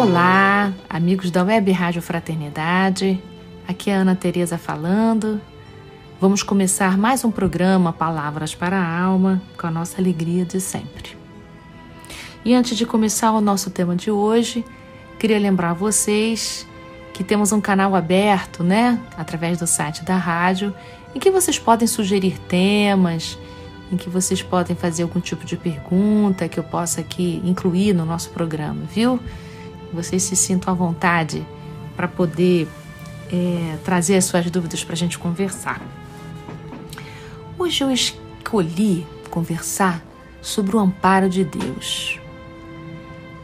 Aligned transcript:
Olá, 0.00 0.72
amigos 0.88 1.28
da 1.28 1.42
Web 1.42 1.72
Rádio 1.72 2.00
Fraternidade. 2.00 3.20
Aqui 3.66 3.90
é 3.90 3.94
Ana 3.94 4.14
Tereza 4.14 4.56
falando. 4.56 5.40
Vamos 6.20 6.40
começar 6.40 6.96
mais 6.96 7.24
um 7.24 7.32
programa 7.32 7.92
Palavras 7.92 8.54
para 8.54 8.78
a 8.78 9.00
Alma, 9.00 9.42
com 9.58 9.66
a 9.66 9.72
nossa 9.72 10.00
alegria 10.00 10.44
de 10.44 10.60
sempre. 10.60 11.16
E 12.44 12.54
antes 12.54 12.78
de 12.78 12.86
começar 12.86 13.32
o 13.32 13.40
nosso 13.40 13.70
tema 13.72 13.96
de 13.96 14.08
hoje, 14.08 14.64
queria 15.18 15.36
lembrar 15.36 15.72
vocês 15.72 16.64
que 17.12 17.24
temos 17.24 17.50
um 17.50 17.60
canal 17.60 17.96
aberto, 17.96 18.62
né, 18.62 19.00
através 19.16 19.58
do 19.58 19.66
site 19.66 20.04
da 20.04 20.16
rádio, 20.16 20.72
em 21.12 21.18
que 21.18 21.28
vocês 21.28 21.58
podem 21.58 21.88
sugerir 21.88 22.38
temas, 22.42 23.36
em 23.90 23.96
que 23.96 24.08
vocês 24.08 24.40
podem 24.42 24.76
fazer 24.76 25.02
algum 25.02 25.18
tipo 25.18 25.44
de 25.44 25.56
pergunta 25.56 26.48
que 26.48 26.60
eu 26.60 26.62
possa 26.62 27.00
aqui 27.00 27.42
incluir 27.44 27.92
no 27.92 28.06
nosso 28.06 28.30
programa, 28.30 28.82
viu? 28.94 29.18
Vocês 29.92 30.22
se 30.22 30.36
sintam 30.36 30.72
à 30.72 30.76
vontade 30.76 31.46
para 31.96 32.06
poder 32.06 32.68
é, 33.32 33.76
trazer 33.84 34.16
as 34.16 34.24
suas 34.24 34.50
dúvidas 34.50 34.84
para 34.84 34.94
a 34.94 34.96
gente 34.96 35.18
conversar. 35.18 35.80
Hoje 37.58 37.82
eu 37.82 37.90
escolhi 37.90 39.06
conversar 39.30 40.02
sobre 40.40 40.76
o 40.76 40.78
amparo 40.78 41.28
de 41.28 41.44
Deus. 41.44 42.20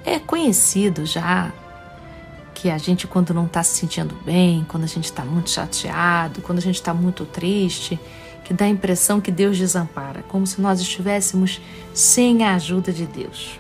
É 0.05 0.19
conhecido 0.19 1.05
já 1.05 1.53
que 2.55 2.71
a 2.71 2.79
gente, 2.79 3.07
quando 3.07 3.35
não 3.35 3.47
está 3.47 3.63
se 3.63 3.75
sentindo 3.79 4.15
bem, 4.25 4.65
quando 4.69 4.85
a 4.85 4.87
gente 4.87 5.05
está 5.05 5.25
muito 5.25 5.51
chateado, 5.51 6.41
quando 6.41 6.59
a 6.59 6.63
gente 6.63 6.77
está 6.77 6.95
muito 6.95 7.27
triste, 7.27 7.99
que 8.45 8.55
dá 8.55 8.67
a 8.67 8.69
impressão 8.69 9.21
que 9.21 9.31
Deus 9.31 9.59
desampara, 9.59 10.23
como 10.29 10.47
se 10.47 10.61
nós 10.61 10.81
estivéssemos 10.81 11.61
sem 11.93 12.45
a 12.45 12.55
ajuda 12.55 12.93
de 12.93 13.07
Deus. 13.07 13.59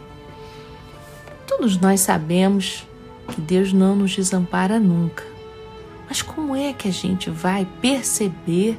Todos 1.57 1.79
nós 1.79 2.01
sabemos 2.01 2.85
que 3.29 3.41
Deus 3.41 3.73
não 3.73 3.95
nos 3.95 4.15
desampara 4.15 4.81
nunca. 4.81 5.23
Mas 6.09 6.21
como 6.21 6.57
é 6.57 6.73
que 6.73 6.89
a 6.89 6.93
gente 6.93 7.31
vai 7.31 7.65
perceber 7.81 8.77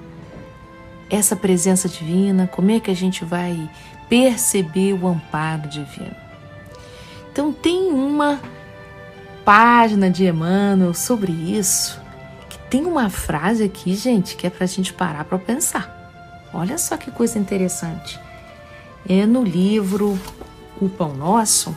essa 1.10 1.38
presença 1.38 1.88
divina? 1.88 2.48
Como 2.48 2.70
é 2.70 2.82
que 2.82 2.92
a 2.92 2.96
gente 2.96 3.24
vai 3.24 3.70
perceber 4.10 4.92
o 4.92 5.08
amparo 5.08 5.70
divino? 5.70 6.16
Então, 7.32 7.54
tem 7.54 7.94
uma 7.94 8.42
página 9.46 10.10
de 10.10 10.26
Emmanuel 10.26 10.94
sobre 10.94 11.32
isso, 11.32 12.00
que 12.50 12.58
tem 12.70 12.86
uma 12.86 13.10
frase 13.10 13.64
aqui, 13.64 13.96
gente, 13.96 14.36
que 14.36 14.46
é 14.46 14.50
para 14.50 14.66
a 14.66 14.68
gente 14.68 14.94
parar 14.94 15.24
para 15.24 15.40
pensar. 15.40 16.12
Olha 16.54 16.78
só 16.78 16.98
que 16.98 17.10
coisa 17.10 17.40
interessante. 17.40 18.20
É 19.08 19.26
no 19.26 19.44
livro 19.44 20.20
O 20.80 20.90
Pão 20.90 21.14
Nosso, 21.16 21.76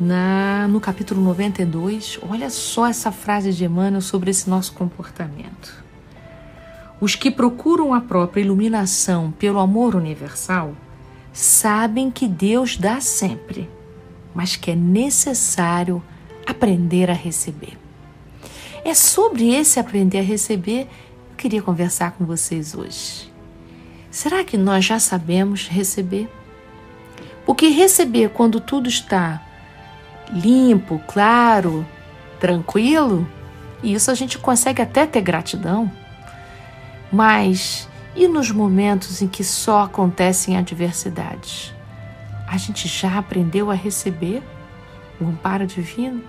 na, 0.00 0.68
no 0.68 0.80
capítulo 0.80 1.20
92, 1.22 2.18
olha 2.28 2.50
só 2.50 2.86
essa 2.86 3.10
frase 3.10 3.52
de 3.52 3.64
Emmanuel 3.64 4.00
sobre 4.00 4.30
esse 4.30 4.48
nosso 4.48 4.72
comportamento. 4.72 5.84
Os 7.00 7.14
que 7.14 7.30
procuram 7.30 7.92
a 7.92 8.00
própria 8.00 8.40
iluminação 8.40 9.32
pelo 9.32 9.58
amor 9.58 9.94
universal 9.94 10.74
sabem 11.32 12.10
que 12.10 12.26
Deus 12.26 12.76
dá 12.76 13.00
sempre, 13.00 13.68
mas 14.34 14.56
que 14.56 14.70
é 14.70 14.76
necessário 14.76 16.02
aprender 16.46 17.10
a 17.10 17.14
receber. 17.14 17.78
É 18.84 18.94
sobre 18.94 19.54
esse 19.54 19.78
aprender 19.78 20.18
a 20.18 20.22
receber 20.22 20.84
que 20.84 21.32
eu 21.32 21.36
queria 21.36 21.62
conversar 21.62 22.12
com 22.12 22.24
vocês 22.24 22.74
hoje. 22.74 23.32
Será 24.10 24.42
que 24.42 24.56
nós 24.56 24.84
já 24.84 24.98
sabemos 24.98 25.68
receber? 25.68 26.28
Porque 27.44 27.68
receber 27.68 28.30
quando 28.30 28.60
tudo 28.60 28.88
está 28.88 29.47
limpo, 30.32 31.00
claro, 31.06 31.86
tranquilo, 32.38 33.26
isso 33.82 34.10
a 34.10 34.14
gente 34.14 34.38
consegue 34.38 34.82
até 34.82 35.06
ter 35.06 35.20
gratidão. 35.20 35.90
Mas 37.10 37.88
e 38.14 38.26
nos 38.26 38.50
momentos 38.50 39.22
em 39.22 39.28
que 39.28 39.44
só 39.44 39.82
acontecem 39.82 40.56
adversidades? 40.56 41.72
A 42.46 42.56
gente 42.56 42.88
já 42.88 43.18
aprendeu 43.18 43.70
a 43.70 43.74
receber 43.74 44.42
o 45.20 45.26
amparo 45.26 45.66
divino? 45.66 46.22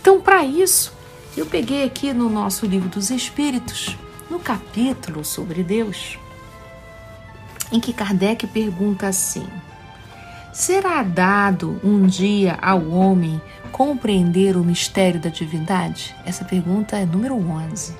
Então, 0.00 0.20
para 0.20 0.44
isso, 0.44 0.92
eu 1.36 1.46
peguei 1.46 1.84
aqui 1.84 2.12
no 2.12 2.28
nosso 2.28 2.66
livro 2.66 2.88
dos 2.88 3.10
Espíritos, 3.10 3.96
no 4.30 4.40
capítulo 4.40 5.24
sobre 5.24 5.62
Deus, 5.62 6.18
em 7.70 7.78
que 7.78 7.92
Kardec 7.92 8.46
pergunta 8.46 9.06
assim: 9.06 9.46
Será 10.56 11.02
dado 11.02 11.78
um 11.84 12.06
dia 12.06 12.58
ao 12.62 12.88
homem 12.88 13.38
compreender 13.70 14.56
o 14.56 14.64
mistério 14.64 15.20
da 15.20 15.28
divindade? 15.28 16.16
Essa 16.24 16.46
pergunta 16.46 16.96
é 16.96 17.04
número 17.04 17.34
11. 17.36 17.94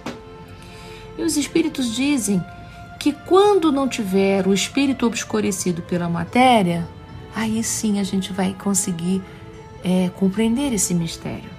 E 1.19 1.23
os 1.23 1.37
espíritos 1.37 1.95
dizem 1.95 2.43
que 2.99 3.13
quando 3.13 3.71
não 3.71 3.87
tiver 3.87 4.47
o 4.47 4.55
espírito 4.55 5.07
obscurecido 5.07 5.83
pela 5.83 6.09
matéria, 6.09 6.89
aí 7.35 7.63
sim 7.63 8.01
a 8.01 8.03
gente 8.03 8.33
vai 8.33 8.55
conseguir 8.55 9.23
é, 9.85 10.09
compreender 10.17 10.73
esse 10.73 10.95
mistério. 10.95 11.51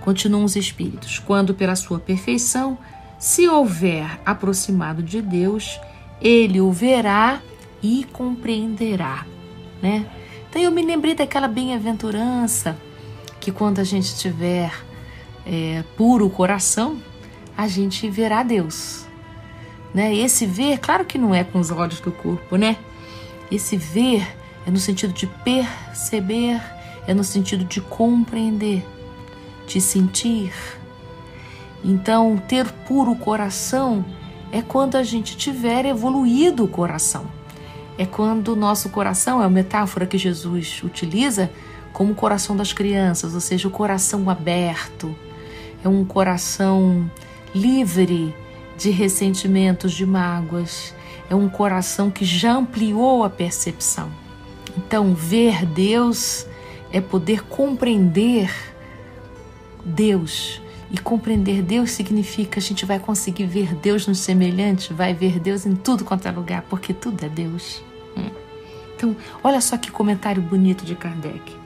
Continuam 0.00 0.44
os 0.44 0.56
espíritos: 0.56 1.18
quando 1.18 1.52
pela 1.52 1.76
sua 1.76 1.98
perfeição 1.98 2.78
se 3.18 3.46
houver 3.46 4.18
aproximado 4.24 5.02
de 5.02 5.20
Deus, 5.20 5.78
ele 6.18 6.62
o 6.62 6.72
verá 6.72 7.42
e 7.82 8.06
compreenderá 8.10 9.26
né? 9.82 10.06
Então 10.48 10.60
eu 10.62 10.70
me 10.70 10.82
lembrei 10.82 11.14
daquela 11.14 11.46
bem-aventurança 11.46 12.76
que 13.40 13.52
quando 13.52 13.78
a 13.78 13.84
gente 13.84 14.16
tiver 14.16 14.72
é, 15.46 15.84
puro 15.96 16.28
coração, 16.28 16.98
a 17.56 17.68
gente 17.68 18.08
verá 18.08 18.42
Deus. 18.42 19.06
Né? 19.94 20.14
Esse 20.14 20.46
ver, 20.46 20.78
claro 20.78 21.04
que 21.04 21.18
não 21.18 21.34
é 21.34 21.44
com 21.44 21.58
os 21.58 21.70
olhos 21.70 22.00
do 22.00 22.12
corpo, 22.12 22.56
né? 22.56 22.76
Esse 23.50 23.76
ver 23.76 24.26
é 24.66 24.70
no 24.70 24.78
sentido 24.78 25.12
de 25.12 25.26
perceber, 25.26 26.60
é 27.06 27.14
no 27.14 27.24
sentido 27.24 27.64
de 27.64 27.80
compreender, 27.80 28.84
de 29.66 29.80
sentir. 29.80 30.52
Então, 31.82 32.36
ter 32.36 32.70
puro 32.86 33.14
coração 33.14 34.04
é 34.52 34.60
quando 34.60 34.96
a 34.96 35.02
gente 35.02 35.36
tiver 35.36 35.86
evoluído 35.86 36.64
o 36.64 36.68
coração 36.68 37.37
é 37.98 38.06
quando 38.06 38.52
o 38.52 38.56
nosso 38.56 38.88
coração, 38.88 39.42
é 39.42 39.44
a 39.44 39.50
metáfora 39.50 40.06
que 40.06 40.16
Jesus 40.16 40.80
utiliza, 40.84 41.50
como 41.92 42.12
o 42.12 42.14
coração 42.14 42.56
das 42.56 42.72
crianças, 42.72 43.34
ou 43.34 43.40
seja, 43.40 43.66
o 43.66 43.72
coração 43.72 44.30
aberto, 44.30 45.14
é 45.84 45.88
um 45.88 46.04
coração 46.04 47.10
livre 47.52 48.32
de 48.76 48.90
ressentimentos, 48.90 49.92
de 49.92 50.06
mágoas, 50.06 50.94
é 51.28 51.34
um 51.34 51.48
coração 51.48 52.10
que 52.10 52.24
já 52.24 52.54
ampliou 52.54 53.24
a 53.24 53.30
percepção. 53.30 54.10
Então, 54.76 55.12
ver 55.12 55.66
Deus 55.66 56.46
é 56.92 57.00
poder 57.00 57.44
compreender 57.44 58.50
Deus. 59.84 60.62
E 60.90 60.96
compreender 60.96 61.62
Deus 61.62 61.90
significa 61.90 62.60
a 62.60 62.62
gente 62.62 62.86
vai 62.86 62.98
conseguir 62.98 63.44
ver 63.44 63.74
Deus 63.74 64.06
no 64.06 64.14
semelhante, 64.14 64.94
vai 64.94 65.12
ver 65.12 65.38
Deus 65.38 65.66
em 65.66 65.74
tudo 65.74 66.04
quanto 66.04 66.26
é 66.26 66.30
lugar, 66.30 66.62
porque 66.62 66.94
tudo 66.94 67.24
é 67.24 67.28
Deus. 67.28 67.82
Então, 68.96 69.16
olha 69.42 69.60
só 69.60 69.76
que 69.76 69.90
comentário 69.90 70.42
bonito 70.42 70.84
de 70.84 70.94
Kardec. 70.94 71.56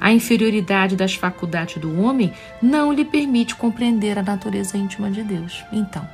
A 0.00 0.12
inferioridade 0.12 0.96
das 0.96 1.14
faculdades 1.14 1.76
do 1.76 2.00
homem 2.00 2.32
não 2.60 2.92
lhe 2.92 3.04
permite 3.04 3.54
compreender 3.54 4.18
a 4.18 4.22
natureza 4.22 4.78
íntima 4.78 5.10
de 5.10 5.22
Deus. 5.22 5.62
Então, 5.72 6.08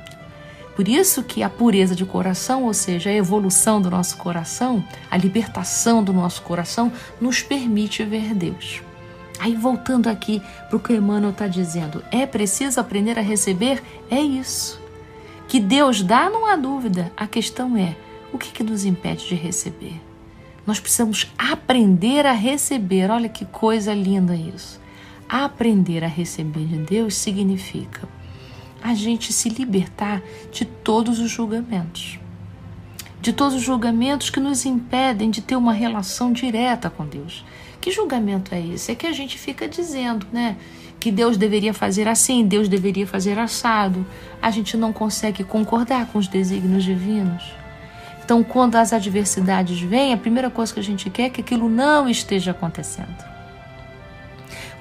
por 0.75 0.87
isso 0.87 1.23
que 1.23 1.41
a 1.41 1.49
pureza 1.49 1.95
de 1.95 2.05
coração, 2.05 2.65
ou 2.65 2.73
seja, 2.73 3.09
a 3.09 3.13
evolução 3.13 3.81
do 3.81 3.89
nosso 3.89 4.15
coração, 4.17 4.83
a 5.09 5.17
libertação 5.17 6.03
do 6.03 6.13
nosso 6.13 6.43
coração, 6.43 6.91
nos 7.19 7.41
permite 7.41 8.03
ver 8.03 8.35
Deus. 8.35 8.83
Aí 9.39 9.55
voltando 9.55 10.07
aqui 10.07 10.39
para 10.67 10.77
o 10.77 10.79
que 10.79 10.93
Emmanuel 10.93 11.31
está 11.31 11.47
dizendo, 11.47 12.03
é 12.11 12.27
preciso 12.27 12.79
aprender 12.79 13.17
a 13.17 13.23
receber? 13.23 13.81
É 14.09 14.19
isso. 14.19 14.79
Que 15.47 15.59
Deus 15.59 16.03
dá, 16.03 16.29
não 16.29 16.45
há 16.45 16.55
dúvida. 16.55 17.11
A 17.17 17.25
questão 17.25 17.75
é, 17.77 17.95
o 18.31 18.37
que, 18.37 18.51
que 18.51 18.63
nos 18.63 18.85
impede 18.85 19.27
de 19.27 19.35
receber? 19.35 20.01
Nós 20.65 20.79
precisamos 20.79 21.31
aprender 21.37 22.25
a 22.25 22.33
receber. 22.33 23.09
Olha 23.09 23.29
que 23.29 23.45
coisa 23.45 23.93
linda 23.93 24.35
isso. 24.35 24.79
Aprender 25.29 26.03
a 26.03 26.07
receber 26.07 26.65
de 26.65 26.77
Deus 26.79 27.15
significa 27.15 28.07
a 28.81 28.93
gente 28.93 29.33
se 29.33 29.49
libertar 29.49 30.21
de 30.51 30.65
todos 30.65 31.19
os 31.19 31.31
julgamentos. 31.31 32.19
De 33.21 33.33
todos 33.33 33.55
os 33.55 33.61
julgamentos 33.61 34.29
que 34.29 34.39
nos 34.39 34.65
impedem 34.65 35.31
de 35.31 35.41
ter 35.41 35.55
uma 35.55 35.73
relação 35.73 36.31
direta 36.31 36.89
com 36.89 37.05
Deus. 37.05 37.45
Que 37.81 37.91
julgamento 37.91 38.53
é 38.53 38.59
esse? 38.59 38.91
É 38.91 38.95
que 38.95 39.07
a 39.07 39.11
gente 39.11 39.37
fica 39.37 39.67
dizendo, 39.67 40.27
né? 40.31 40.57
Que 40.99 41.11
Deus 41.11 41.37
deveria 41.37 41.73
fazer 41.73 42.07
assim, 42.07 42.45
Deus 42.45 42.67
deveria 42.67 43.07
fazer 43.07 43.39
assado. 43.39 44.05
A 44.41 44.51
gente 44.51 44.75
não 44.75 44.91
consegue 44.91 45.43
concordar 45.43 46.07
com 46.07 46.19
os 46.19 46.27
desígnios 46.27 46.83
divinos. 46.83 47.43
Então, 48.27 48.43
quando 48.43 48.75
as 48.75 48.91
adversidades 48.91 49.79
vêm, 49.79 50.11
a 50.11 50.17
primeira 50.17 50.49
coisa 50.49 50.73
que 50.73 50.81
a 50.81 50.83
gente 50.83 51.09
quer 51.09 51.27
é 51.27 51.29
que 51.29 51.39
aquilo 51.39 51.69
não 51.69 52.09
esteja 52.09 52.51
acontecendo 52.51 53.37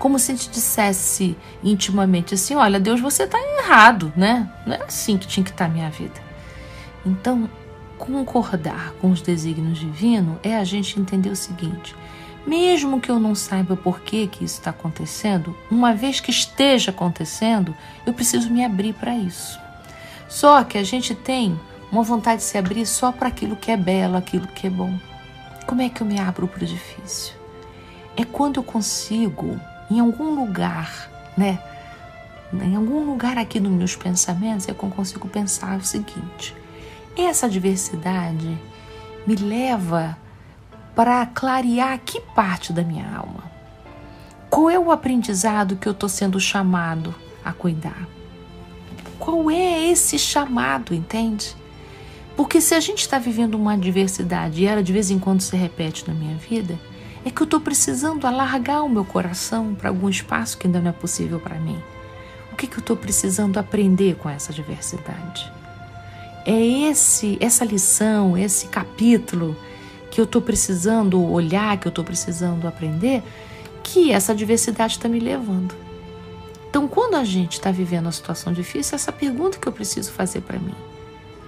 como 0.00 0.18
se 0.18 0.32
a 0.32 0.34
gente 0.34 0.50
dissesse 0.50 1.36
intimamente 1.62 2.34
assim: 2.34 2.56
olha, 2.56 2.80
Deus, 2.80 3.00
você 3.00 3.22
está 3.22 3.38
errado, 3.38 4.12
né? 4.16 4.50
Não 4.66 4.74
é 4.74 4.82
assim 4.82 5.16
que 5.16 5.28
tinha 5.28 5.44
que 5.44 5.50
estar 5.50 5.64
tá 5.66 5.70
a 5.70 5.72
minha 5.72 5.88
vida. 5.88 6.20
Então, 7.04 7.48
concordar 7.96 8.92
com 9.00 9.12
os 9.12 9.22
desígnios 9.22 9.78
divinos 9.78 10.38
é 10.42 10.56
a 10.56 10.64
gente 10.64 10.98
entender 10.98 11.30
o 11.30 11.36
seguinte: 11.36 11.94
mesmo 12.44 13.00
que 13.00 13.10
eu 13.10 13.20
não 13.20 13.34
saiba 13.34 13.76
por 13.76 14.00
que, 14.00 14.26
que 14.26 14.44
isso 14.44 14.58
está 14.58 14.70
acontecendo, 14.70 15.56
uma 15.70 15.94
vez 15.94 16.18
que 16.18 16.32
esteja 16.32 16.90
acontecendo, 16.90 17.72
eu 18.04 18.12
preciso 18.12 18.50
me 18.50 18.64
abrir 18.64 18.92
para 18.92 19.14
isso. 19.14 19.56
Só 20.28 20.64
que 20.64 20.76
a 20.76 20.82
gente 20.82 21.14
tem 21.14 21.58
uma 21.96 22.02
vontade 22.02 22.42
de 22.42 22.46
se 22.46 22.58
abrir 22.58 22.84
só 22.84 23.10
para 23.10 23.28
aquilo 23.28 23.56
que 23.56 23.70
é 23.70 23.76
belo, 23.76 24.16
aquilo 24.16 24.46
que 24.48 24.66
é 24.66 24.70
bom. 24.70 24.98
Como 25.66 25.80
é 25.80 25.88
que 25.88 26.02
eu 26.02 26.06
me 26.06 26.20
abro 26.20 26.46
para 26.46 26.62
o 26.62 26.66
difícil? 26.66 27.34
É 28.14 28.22
quando 28.22 28.58
eu 28.58 28.62
consigo 28.62 29.58
em 29.90 29.98
algum 29.98 30.34
lugar, 30.34 31.10
né? 31.36 31.58
Em 32.52 32.76
algum 32.76 33.02
lugar 33.04 33.38
aqui 33.38 33.58
nos 33.58 33.72
meus 33.72 33.96
pensamentos 33.96 34.68
é 34.68 34.72
eu 34.72 34.74
consigo 34.74 35.26
pensar 35.26 35.78
o 35.78 35.84
seguinte: 35.84 36.54
essa 37.16 37.48
diversidade 37.48 38.58
me 39.26 39.34
leva 39.34 40.18
para 40.94 41.24
clarear 41.24 41.98
que 42.04 42.20
parte 42.20 42.74
da 42.74 42.82
minha 42.82 43.10
alma? 43.16 43.50
Qual 44.50 44.68
é 44.68 44.78
o 44.78 44.92
aprendizado 44.92 45.76
que 45.76 45.88
eu 45.88 45.92
estou 45.92 46.10
sendo 46.10 46.38
chamado 46.38 47.14
a 47.42 47.52
cuidar? 47.52 48.06
Qual 49.18 49.50
é 49.50 49.88
esse 49.88 50.18
chamado, 50.18 50.94
entende? 50.94 51.56
Porque 52.36 52.60
se 52.60 52.74
a 52.74 52.80
gente 52.80 53.00
está 53.00 53.18
vivendo 53.18 53.54
uma 53.54 53.76
diversidade 53.78 54.62
e 54.62 54.66
ela 54.66 54.82
de 54.82 54.92
vez 54.92 55.10
em 55.10 55.18
quando 55.18 55.40
se 55.40 55.56
repete 55.56 56.06
na 56.06 56.12
minha 56.12 56.36
vida, 56.36 56.78
é 57.24 57.30
que 57.30 57.40
eu 57.40 57.44
estou 57.44 57.60
precisando 57.60 58.26
alargar 58.26 58.84
o 58.84 58.88
meu 58.88 59.04
coração 59.04 59.74
para 59.74 59.88
algum 59.88 60.08
espaço 60.08 60.58
que 60.58 60.66
ainda 60.66 60.80
não 60.80 60.90
é 60.90 60.92
possível 60.92 61.40
para 61.40 61.58
mim. 61.58 61.82
O 62.52 62.56
que, 62.56 62.66
que 62.66 62.76
eu 62.76 62.80
estou 62.80 62.96
precisando 62.96 63.58
aprender 63.58 64.16
com 64.16 64.28
essa 64.28 64.52
diversidade? 64.52 65.50
É 66.44 66.56
esse, 66.88 67.36
essa 67.40 67.64
lição, 67.64 68.36
esse 68.36 68.68
capítulo 68.68 69.56
que 70.10 70.20
eu 70.20 70.24
estou 70.24 70.40
precisando 70.40 71.20
olhar, 71.20 71.76
que 71.78 71.88
eu 71.88 71.90
estou 71.90 72.04
precisando 72.04 72.68
aprender, 72.68 73.22
que 73.82 74.12
essa 74.12 74.34
diversidade 74.34 74.94
está 74.94 75.08
me 75.08 75.18
levando. 75.18 75.74
Então, 76.70 76.86
quando 76.86 77.14
a 77.14 77.24
gente 77.24 77.54
está 77.54 77.70
vivendo 77.70 78.06
uma 78.06 78.12
situação 78.12 78.52
difícil, 78.52 78.94
essa 78.94 79.10
pergunta 79.10 79.58
que 79.58 79.66
eu 79.66 79.72
preciso 79.72 80.12
fazer 80.12 80.42
para 80.42 80.58
mim: 80.58 80.74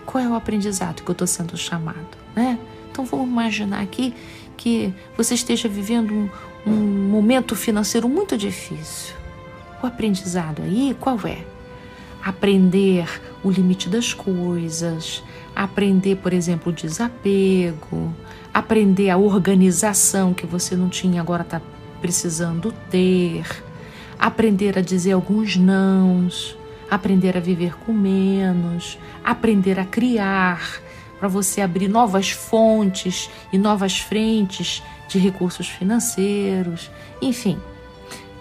qual 0.08 0.24
é 0.24 0.26
o 0.26 0.34
aprendizado 0.34 1.02
que 1.02 1.10
eu 1.10 1.12
estou 1.12 1.26
sendo 1.26 1.54
chamado, 1.54 2.16
né? 2.34 2.58
Então, 2.90 3.04
vamos 3.04 3.28
imaginar 3.28 3.82
aqui 3.82 4.14
que 4.56 4.92
você 5.14 5.34
esteja 5.34 5.68
vivendo 5.68 6.14
um, 6.14 6.30
um 6.66 7.10
momento 7.10 7.54
financeiro 7.54 8.08
muito 8.08 8.34
difícil. 8.34 9.14
O 9.82 9.86
aprendizado 9.86 10.62
aí 10.62 10.96
qual 10.98 11.18
é? 11.26 11.44
Aprender 12.24 13.06
o 13.44 13.50
limite 13.50 13.90
das 13.90 14.14
coisas, 14.14 15.22
aprender, 15.54 16.16
por 16.16 16.32
exemplo, 16.32 16.72
o 16.72 16.74
desapego, 16.74 18.10
aprender 18.52 19.10
a 19.10 19.18
organização 19.18 20.32
que 20.32 20.46
você 20.46 20.74
não 20.74 20.88
tinha 20.88 21.20
agora 21.20 21.42
está 21.42 21.60
precisando 22.00 22.72
ter, 22.90 23.44
aprender 24.18 24.78
a 24.78 24.80
dizer 24.80 25.12
alguns 25.12 25.54
nãos, 25.54 26.56
aprender 26.90 27.36
a 27.36 27.40
viver 27.40 27.76
com 27.78 27.92
menos, 27.92 28.98
aprender 29.24 29.78
a 29.78 29.84
criar, 29.84 30.80
para 31.18 31.28
você 31.28 31.60
abrir 31.60 31.88
novas 31.88 32.30
fontes 32.30 33.28
e 33.52 33.58
novas 33.58 33.98
frentes 33.98 34.82
de 35.08 35.18
recursos 35.18 35.68
financeiros, 35.68 36.90
enfim. 37.20 37.58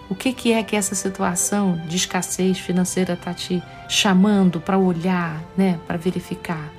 O 0.08 0.14
que, 0.14 0.32
que 0.32 0.52
é 0.52 0.62
que 0.62 0.74
essa 0.74 0.94
situação 0.94 1.80
de 1.86 1.96
escassez 1.96 2.58
financeira 2.58 3.12
está 3.12 3.34
te 3.34 3.62
chamando 3.88 4.60
para 4.60 4.78
olhar, 4.78 5.42
né, 5.56 5.78
para 5.86 5.98
verificar? 5.98 6.72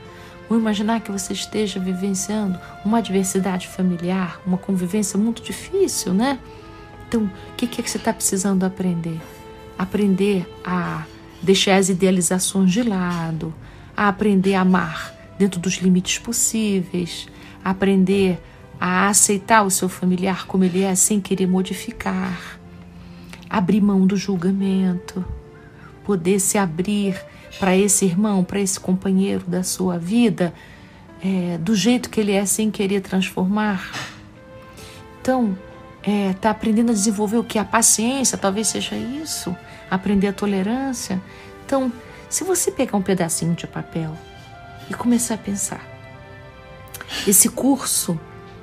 Vamos 0.48 0.64
imaginar 0.64 1.02
que 1.02 1.12
você 1.12 1.34
esteja 1.34 1.80
vivenciando 1.80 2.60
uma 2.84 2.98
adversidade 2.98 3.68
familiar, 3.68 4.42
uma 4.48 4.58
convivência 4.58 5.20
muito 5.20 5.44
difícil, 5.44 6.12
né? 6.12 6.40
Então, 7.08 7.24
o 7.24 7.56
que, 7.56 7.68
que 7.68 7.82
é 7.82 7.84
que 7.84 7.90
você 7.90 7.98
está 7.98 8.12
precisando 8.12 8.64
aprender? 8.64 9.20
Aprender 9.78 10.52
a 10.66 11.06
deixar 11.42 11.76
as 11.78 11.90
idealizações 11.90 12.72
de 12.72 12.84
lado, 12.84 13.54
a 13.96 14.08
aprender 14.08 14.56
a 14.56 14.62
amar 14.62 15.14
dentro 15.38 15.60
dos 15.60 15.76
limites 15.76 16.18
possíveis, 16.18 17.28
aprender 17.64 18.40
a 18.80 19.08
aceitar 19.08 19.64
o 19.64 19.72
seu 19.72 19.90
familiar 19.90 20.48
como 20.48 20.64
ele 20.64 20.84
é 20.84 20.96
sem 20.96 21.20
querer 21.20 21.48
modificar, 21.48 22.60
abrir 23.50 23.82
mão 23.82 24.06
do 24.06 24.16
julgamento, 24.16 25.24
poder 26.04 26.40
se 26.40 26.58
abrir 26.58 27.20
para 27.60 27.76
esse 27.76 28.06
irmão, 28.06 28.44
para 28.44 28.60
esse 28.60 28.80
companheiro 28.80 29.44
da 29.48 29.64
sua 29.64 29.98
vida, 29.98 30.54
é, 31.22 31.58
do 31.58 31.76
jeito 31.76 32.10
que 32.10 32.20
ele 32.20 32.32
é 32.32 32.46
sem 32.46 32.72
querer 32.72 33.02
transformar. 33.02 33.92
Então, 35.22 35.58
está 36.02 36.50
é, 36.50 36.52
aprendendo 36.52 36.92
a 36.92 36.94
desenvolver 36.94 37.38
o 37.38 37.44
que? 37.44 37.60
A 37.60 37.66
paciência, 37.66 38.38
talvez 38.38 38.68
seja 38.68 38.96
isso, 38.96 39.56
aprender 39.90 40.28
a 40.28 40.34
tolerância. 40.34 41.22
Então, 41.66 41.92
se 42.30 42.44
você 42.44 42.72
pegar 42.72 42.98
um 42.98 43.02
pedacinho 43.02 43.54
de 43.54 43.68
papel 43.68 44.16
e 44.90 44.94
começar 44.94 45.36
a 45.36 45.38
pensar: 45.38 45.82
esse 47.28 47.50
curso 47.50 48.20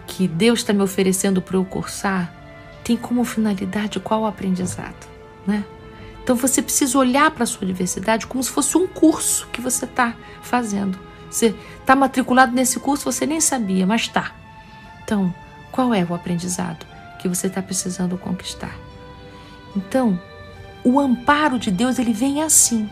que 0.06 0.26
Deus 0.26 0.60
está 0.60 0.72
me 0.72 0.82
oferecendo 0.82 1.42
para 1.42 1.56
eu 1.56 1.64
cursar 1.64 2.32
tem 2.82 2.96
como 2.96 3.24
finalidade 3.24 3.98
qual 3.98 4.22
o 4.22 4.26
aprendizado, 4.26 5.06
né? 5.46 5.64
Então 6.22 6.34
você 6.34 6.62
precisa 6.62 6.98
olhar 6.98 7.30
para 7.30 7.44
a 7.44 7.46
sua 7.46 7.66
diversidade 7.66 8.26
como 8.26 8.42
se 8.42 8.50
fosse 8.50 8.76
um 8.76 8.86
curso 8.86 9.48
que 9.52 9.60
você 9.60 9.84
está 9.84 10.14
fazendo. 10.42 10.98
Você 11.30 11.54
está 11.80 11.94
matriculado 11.94 12.52
nesse 12.52 12.80
curso, 12.80 13.04
você 13.04 13.26
nem 13.26 13.40
sabia, 13.40 13.86
mas 13.86 14.02
está. 14.02 14.32
Então, 15.04 15.32
qual 15.70 15.92
é 15.92 16.04
o 16.04 16.14
aprendizado 16.14 16.86
que 17.16 17.28
você 17.28 17.46
está 17.46 17.62
precisando 17.62 18.16
conquistar? 18.18 18.76
Então, 19.74 20.20
o 20.84 21.00
amparo 21.00 21.58
de 21.58 21.70
Deus 21.70 21.98
ele 21.98 22.12
vem 22.12 22.42
assim 22.42 22.88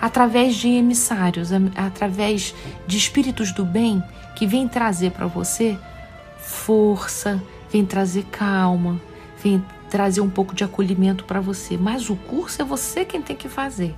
através 0.00 0.54
de 0.54 0.68
emissários, 0.68 1.50
através 1.74 2.54
de 2.86 2.96
espíritos 2.96 3.52
do 3.52 3.64
bem 3.64 4.02
que 4.34 4.46
vêm 4.46 4.68
trazer 4.68 5.12
para 5.12 5.26
você 5.26 5.78
força, 6.38 7.42
vem 7.70 7.84
trazer 7.84 8.24
calma, 8.24 9.00
vem 9.42 9.64
trazer 9.90 10.20
um 10.20 10.30
pouco 10.30 10.54
de 10.54 10.62
acolhimento 10.62 11.24
para 11.24 11.40
você. 11.40 11.76
Mas 11.76 12.08
o 12.10 12.16
curso 12.16 12.60
é 12.60 12.64
você 12.64 13.04
quem 13.04 13.20
tem 13.22 13.36
que 13.36 13.48
fazer. 13.48 13.94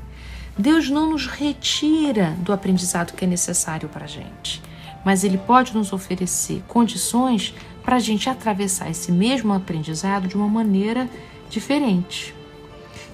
Deus 0.56 0.90
não 0.90 1.10
nos 1.10 1.26
retira 1.26 2.34
do 2.38 2.52
aprendizado 2.52 3.12
que 3.12 3.24
é 3.24 3.28
necessário 3.28 3.88
para 3.88 4.04
a 4.04 4.08
gente, 4.08 4.60
mas 5.04 5.22
Ele 5.22 5.38
pode 5.38 5.72
nos 5.72 5.92
oferecer 5.92 6.64
condições 6.66 7.54
para 7.88 7.96
a 7.96 8.00
gente 8.00 8.28
atravessar 8.28 8.90
esse 8.90 9.10
mesmo 9.10 9.50
aprendizado 9.50 10.28
de 10.28 10.36
uma 10.36 10.46
maneira 10.46 11.08
diferente. 11.48 12.34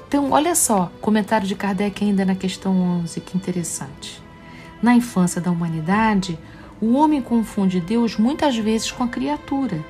Então, 0.09 0.33
olha 0.33 0.53
só, 0.57 0.91
comentário 1.01 1.47
de 1.47 1.55
Kardec 1.55 2.05
ainda 2.05 2.25
na 2.25 2.35
questão 2.35 2.77
11, 3.05 3.21
que 3.21 3.37
interessante. 3.37 4.21
Na 4.83 4.93
infância 4.93 5.41
da 5.41 5.53
humanidade, 5.53 6.37
O 6.81 6.95
homem 6.95 7.23
confunde 7.23 7.81
Deus 7.81 8.17
muitas 8.17 8.57
vezes 8.57 8.91
com 8.91 9.05
a 9.05 9.09
criatura, 9.09 9.83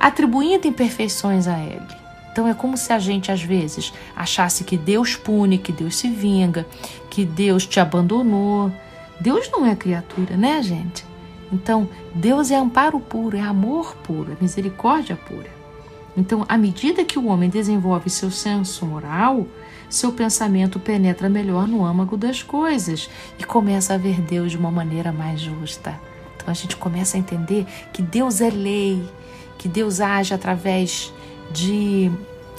atribuindo 0.00 0.66
imperfeições 0.66 1.46
a 1.46 1.58
ele. 1.60 2.04
Então 2.32 2.48
é 2.48 2.54
como 2.54 2.76
se 2.76 2.92
a 2.92 2.98
gente 2.98 3.30
às 3.30 3.42
vezes 3.42 3.92
achasse 4.16 4.64
que 4.64 4.76
Deus 4.76 5.14
pune, 5.14 5.58
que 5.58 5.70
Deus 5.70 5.96
se 5.96 6.08
vinga, 6.08 6.66
que 7.08 7.24
Deus 7.24 7.66
te 7.66 7.78
abandonou. 7.78 8.72
Deus 9.20 9.48
não 9.52 9.64
é 9.64 9.76
criatura, 9.76 10.36
né, 10.36 10.60
gente? 10.60 11.04
Então, 11.54 11.88
Deus 12.12 12.50
é 12.50 12.56
amparo 12.56 12.98
puro, 12.98 13.36
é 13.36 13.40
amor 13.40 13.94
puro, 14.02 14.32
é 14.32 14.36
misericórdia 14.40 15.14
pura. 15.14 15.48
Então, 16.16 16.44
à 16.48 16.58
medida 16.58 17.04
que 17.04 17.16
o 17.16 17.26
homem 17.26 17.48
desenvolve 17.48 18.10
seu 18.10 18.28
senso 18.28 18.84
moral, 18.84 19.46
seu 19.88 20.10
pensamento 20.12 20.80
penetra 20.80 21.28
melhor 21.28 21.68
no 21.68 21.84
âmago 21.84 22.16
das 22.16 22.42
coisas 22.42 23.08
e 23.38 23.44
começa 23.44 23.94
a 23.94 23.98
ver 23.98 24.20
Deus 24.20 24.50
de 24.50 24.58
uma 24.58 24.70
maneira 24.70 25.12
mais 25.12 25.40
justa. 25.40 25.94
Então, 26.34 26.48
a 26.48 26.54
gente 26.54 26.76
começa 26.76 27.16
a 27.16 27.20
entender 27.20 27.66
que 27.92 28.02
Deus 28.02 28.40
é 28.40 28.50
lei, 28.50 29.00
que 29.56 29.68
Deus 29.68 30.00
age 30.00 30.34
através 30.34 31.12
de 31.52 32.10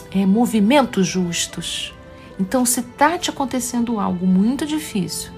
é, 0.10 0.26
movimentos 0.26 1.06
justos. 1.06 1.94
Então, 2.40 2.66
se 2.66 2.80
está 2.80 3.18
te 3.18 3.30
acontecendo 3.30 4.00
algo 4.00 4.26
muito 4.26 4.66
difícil, 4.66 5.35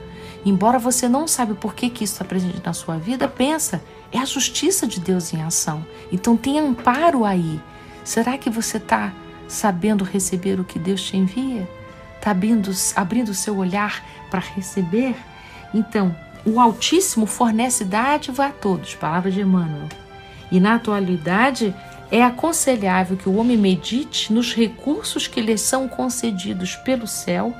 embora 0.49 0.79
você 0.79 1.07
não 1.09 1.27
saiba 1.27 1.55
por 1.55 1.73
que, 1.73 1.89
que 1.89 2.03
isso 2.03 2.13
está 2.13 2.25
presente 2.25 2.61
na 2.63 2.73
sua 2.73 2.97
vida, 2.97 3.27
pensa, 3.27 3.81
é 4.11 4.19
a 4.19 4.25
justiça 4.25 4.87
de 4.87 4.99
Deus 4.99 5.33
em 5.33 5.41
ação. 5.41 5.85
Então, 6.11 6.37
tem 6.37 6.59
amparo 6.59 7.25
aí. 7.25 7.59
Será 8.03 8.37
que 8.37 8.49
você 8.49 8.77
está 8.77 9.13
sabendo 9.47 10.03
receber 10.03 10.59
o 10.59 10.63
que 10.63 10.79
Deus 10.79 11.01
te 11.01 11.17
envia? 11.17 11.67
Está 12.15 12.31
abrindo, 12.31 12.71
abrindo 12.95 13.33
seu 13.33 13.57
olhar 13.57 14.03
para 14.29 14.39
receber? 14.39 15.15
Então, 15.73 16.15
o 16.45 16.59
Altíssimo 16.59 17.25
fornece 17.25 17.83
dádiva 17.83 18.45
a 18.47 18.51
todos, 18.51 18.95
palavra 18.95 19.29
de 19.29 19.41
Emmanuel. 19.41 19.89
E 20.51 20.59
na 20.59 20.75
atualidade, 20.75 21.75
é 22.09 22.23
aconselhável 22.23 23.17
que 23.17 23.27
o 23.27 23.35
homem 23.35 23.57
medite 23.57 24.31
nos 24.31 24.53
recursos 24.53 25.27
que 25.27 25.41
lhe 25.41 25.57
são 25.57 25.87
concedidos 25.87 26.75
pelo 26.77 27.05
céu 27.05 27.53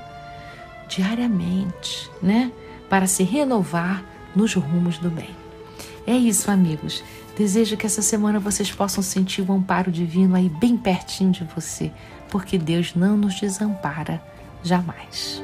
diariamente, 0.88 2.10
né? 2.22 2.52
Para 2.90 3.08
se 3.08 3.24
renovar 3.24 4.04
nos 4.36 4.54
rumos 4.54 4.98
do 4.98 5.10
bem. 5.10 5.30
É 6.06 6.16
isso, 6.16 6.50
amigos. 6.50 7.04
Desejo 7.38 7.76
que 7.76 7.86
essa 7.86 8.02
semana 8.02 8.40
vocês 8.40 8.72
possam 8.72 9.04
sentir 9.04 9.42
o 9.42 9.52
amparo 9.52 9.92
divino 9.92 10.36
aí 10.36 10.50
bem 10.50 10.78
pertinho 10.78 11.32
de 11.32 11.44
você, 11.44 11.92
porque 12.30 12.58
Deus 12.58 12.96
não 12.96 13.18
nos 13.18 13.40
desampara 13.40 14.22
jamais. 14.64 15.44